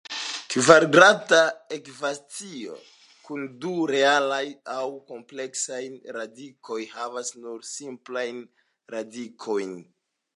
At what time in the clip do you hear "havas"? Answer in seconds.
6.95-7.33